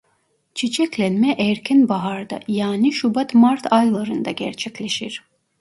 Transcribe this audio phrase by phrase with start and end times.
[0.53, 5.23] Çiçeklenme erken baharda yani Şubat-Mart aylarında gerçekleşir.